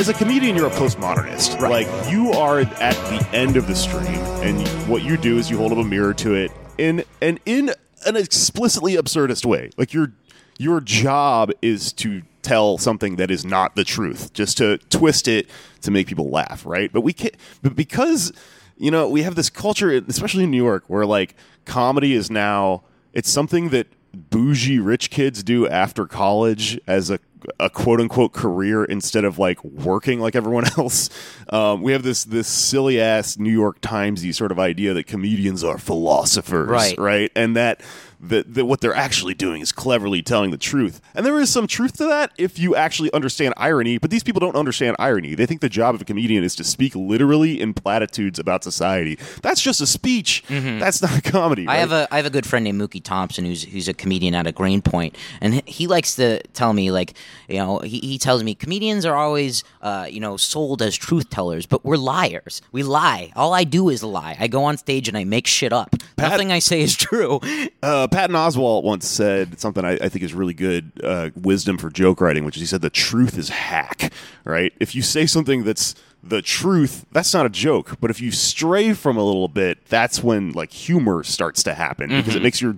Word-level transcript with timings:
as 0.00 0.08
a 0.08 0.14
comedian, 0.14 0.56
you're 0.56 0.66
a 0.66 0.70
postmodernist. 0.70 1.60
Right. 1.60 1.86
Like 1.86 2.10
you 2.10 2.32
are 2.32 2.60
at 2.60 2.94
the 3.10 3.28
end 3.34 3.58
of 3.58 3.66
the 3.66 3.76
stream, 3.76 4.18
and 4.42 4.66
what 4.88 5.02
you 5.02 5.18
do 5.18 5.36
is 5.36 5.50
you 5.50 5.58
hold 5.58 5.72
up 5.72 5.78
a 5.78 5.84
mirror 5.84 6.14
to 6.14 6.34
it 6.34 6.50
in 6.78 7.04
and 7.20 7.38
in 7.44 7.74
an 8.06 8.16
explicitly 8.16 8.94
absurdist 8.94 9.44
way. 9.44 9.68
Like 9.76 9.92
your 9.92 10.14
your 10.58 10.80
job 10.80 11.50
is 11.60 11.92
to 11.94 12.22
tell 12.40 12.78
something 12.78 13.16
that 13.16 13.30
is 13.30 13.44
not 13.44 13.76
the 13.76 13.84
truth, 13.84 14.32
just 14.32 14.56
to 14.56 14.78
twist 14.88 15.28
it 15.28 15.50
to 15.82 15.90
make 15.90 16.06
people 16.06 16.30
laugh, 16.30 16.64
right? 16.64 16.90
But 16.90 17.02
we 17.02 17.12
can't. 17.12 17.36
But 17.60 17.76
because 17.76 18.32
you 18.78 18.90
know 18.90 19.06
we 19.06 19.20
have 19.22 19.34
this 19.34 19.50
culture, 19.50 19.90
especially 20.08 20.44
in 20.44 20.50
New 20.50 20.62
York, 20.64 20.84
where 20.86 21.04
like 21.04 21.34
comedy 21.66 22.14
is 22.14 22.30
now 22.30 22.84
it's 23.12 23.28
something 23.28 23.68
that 23.68 23.86
bougie 24.14 24.78
rich 24.78 25.10
kids 25.10 25.42
do 25.42 25.68
after 25.68 26.06
college 26.06 26.80
as 26.86 27.10
a 27.10 27.18
a 27.58 27.70
quote 27.70 28.00
unquote 28.00 28.32
career 28.32 28.84
instead 28.84 29.24
of 29.24 29.38
like 29.38 29.62
working 29.64 30.20
like 30.20 30.34
everyone 30.36 30.64
else. 30.78 31.10
Um, 31.50 31.82
we 31.82 31.92
have 31.92 32.02
this 32.02 32.24
this 32.24 32.48
silly 32.48 33.00
ass 33.00 33.38
New 33.38 33.52
York 33.52 33.80
Timesy 33.80 34.34
sort 34.34 34.52
of 34.52 34.58
idea 34.58 34.94
that 34.94 35.06
comedians 35.06 35.64
are 35.64 35.78
philosophers, 35.78 36.68
Right. 36.68 36.98
right? 36.98 37.32
And 37.34 37.56
that, 37.56 37.80
that 38.22 38.52
that 38.54 38.66
what 38.66 38.80
they're 38.82 38.94
actually 38.94 39.32
doing 39.34 39.62
is 39.62 39.72
cleverly 39.72 40.20
telling 40.22 40.50
the 40.50 40.58
truth. 40.58 41.00
And 41.14 41.24
there 41.24 41.38
is 41.40 41.48
some 41.50 41.66
truth 41.66 41.96
to 41.98 42.04
that 42.04 42.32
if 42.36 42.58
you 42.58 42.76
actually 42.76 43.12
understand 43.14 43.54
irony. 43.56 43.96
But 43.98 44.10
these 44.10 44.22
people 44.22 44.40
don't 44.40 44.56
understand 44.56 44.96
irony. 44.98 45.34
They 45.34 45.46
think 45.46 45.60
the 45.62 45.68
job 45.70 45.94
of 45.94 46.02
a 46.02 46.04
comedian 46.04 46.44
is 46.44 46.54
to 46.56 46.64
speak 46.64 46.94
literally 46.94 47.60
in 47.60 47.72
platitudes 47.72 48.38
about 48.38 48.62
society. 48.62 49.18
That's 49.42 49.62
just 49.62 49.80
a 49.80 49.86
speech. 49.86 50.44
That's 50.48 51.00
not 51.00 51.16
a 51.18 51.22
comedy. 51.30 51.62
Mm-hmm. 51.62 51.70
I 51.70 51.74
right? 51.74 51.80
have 51.80 51.92
a 51.92 52.08
I 52.10 52.16
have 52.18 52.26
a 52.26 52.30
good 52.30 52.46
friend 52.46 52.64
named 52.64 52.80
Mookie 52.80 53.02
Thompson 53.02 53.44
who's 53.46 53.64
who's 53.64 53.88
a 53.88 53.94
comedian 53.94 54.34
out 54.34 54.46
of 54.46 54.54
Greenpoint, 54.54 55.16
and 55.40 55.66
he 55.66 55.86
likes 55.86 56.14
to 56.16 56.42
tell 56.52 56.72
me 56.74 56.90
like 56.90 57.14
you 57.48 57.58
know 57.58 57.78
he, 57.78 57.98
he 58.00 58.18
tells 58.18 58.42
me 58.42 58.54
comedians 58.54 59.04
are 59.04 59.16
always 59.16 59.64
uh, 59.82 60.06
you 60.10 60.20
know 60.20 60.36
sold 60.36 60.82
as 60.82 60.96
truth 60.96 61.30
tellers, 61.30 61.66
but 61.66 61.84
we're 61.84 61.96
liars. 61.96 62.62
We 62.72 62.82
lie. 62.82 63.32
All 63.36 63.54
I 63.54 63.64
do 63.64 63.88
is 63.88 64.02
lie. 64.02 64.36
I 64.38 64.48
go 64.48 64.64
on 64.64 64.76
stage 64.76 65.08
and 65.08 65.16
I 65.16 65.24
make 65.24 65.46
shit 65.46 65.72
up. 65.72 65.94
Nothing 66.18 66.52
I 66.52 66.58
say 66.58 66.80
is 66.80 66.96
true. 66.96 67.40
Uh, 67.82 68.06
Patton 68.08 68.36
Oswalt 68.36 68.82
once 68.82 69.06
said 69.06 69.58
something 69.58 69.84
I, 69.84 69.92
I 69.92 70.08
think 70.10 70.22
is 70.22 70.34
really 70.34 70.52
good 70.52 70.92
uh, 71.02 71.30
wisdom 71.34 71.78
for 71.78 71.88
joke 71.88 72.20
writing, 72.20 72.44
which 72.44 72.56
is 72.56 72.60
he 72.60 72.66
said 72.66 72.82
the 72.82 72.90
truth 72.90 73.38
is 73.38 73.48
hack. 73.48 74.12
Right? 74.44 74.72
If 74.80 74.94
you 74.94 75.00
say 75.00 75.24
something 75.24 75.64
that's 75.64 75.94
the 76.22 76.42
truth, 76.42 77.06
that's 77.12 77.32
not 77.32 77.46
a 77.46 77.50
joke. 77.50 77.96
But 78.00 78.10
if 78.10 78.20
you 78.20 78.30
stray 78.30 78.92
from 78.92 79.16
a 79.16 79.24
little 79.24 79.48
bit, 79.48 79.84
that's 79.86 80.22
when 80.22 80.52
like 80.52 80.72
humor 80.72 81.22
starts 81.22 81.62
to 81.64 81.74
happen 81.74 82.10
because 82.10 82.36
it 82.36 82.42
makes 82.42 82.60
your 82.60 82.76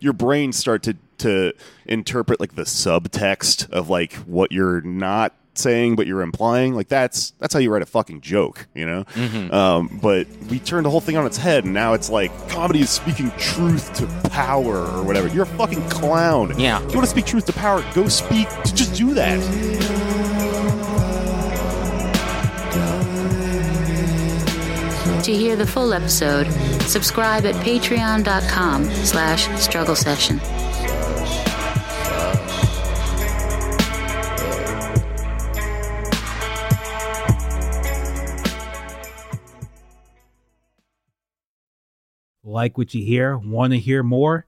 your 0.00 0.12
brain 0.12 0.52
start 0.52 0.82
to 0.84 0.96
to 1.18 1.52
interpret 1.86 2.38
like 2.40 2.54
the 2.54 2.62
subtext 2.62 3.68
of 3.70 3.90
like 3.90 4.12
what 4.14 4.52
you're 4.52 4.80
not 4.82 5.34
saying 5.54 5.96
but 5.96 6.06
you're 6.06 6.22
implying. 6.22 6.74
Like 6.74 6.86
that's 6.88 7.32
that's 7.40 7.52
how 7.52 7.58
you 7.60 7.70
write 7.72 7.82
a 7.82 7.86
fucking 7.86 8.20
joke 8.20 8.68
you 8.74 8.86
know? 8.86 9.04
Um, 9.52 9.98
but 10.00 10.28
we 10.48 10.60
turned 10.60 10.86
the 10.86 10.90
whole 10.90 11.00
thing 11.00 11.16
on 11.16 11.26
its 11.26 11.36
head 11.36 11.64
and 11.64 11.74
now 11.74 11.94
it's 11.94 12.08
like 12.08 12.30
comedy 12.48 12.80
is 12.80 12.90
speaking 12.90 13.30
truth 13.38 13.92
to 13.94 14.06
power 14.30 14.76
or 14.86 15.02
whatever. 15.02 15.26
You're 15.28 15.42
a 15.44 15.46
fucking 15.46 15.82
clown. 15.88 16.58
Yeah. 16.58 16.78
if 16.84 16.92
you 16.92 16.96
want 16.98 17.06
to 17.06 17.10
speak 17.10 17.26
truth 17.26 17.46
to 17.46 17.52
power 17.52 17.84
go 17.92 18.06
speak 18.08 18.48
just 18.64 18.94
do 18.94 19.14
that 19.14 19.38
To 25.24 25.32
hear 25.32 25.56
the 25.56 25.66
full 25.66 25.92
episode, 25.92 26.50
subscribe 26.82 27.44
at 27.44 27.54
patreon.com 27.56 28.84
slash 28.84 29.48
struggle 29.60 29.94
session. 29.94 30.40
Like 42.42 42.78
what 42.78 42.94
you 42.94 43.04
hear? 43.04 43.36
Want 43.36 43.72
to 43.72 43.78
hear 43.78 44.02
more? 44.02 44.47